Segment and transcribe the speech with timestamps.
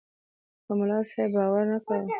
[0.65, 2.09] په ملاصاحب باور نه کاوه.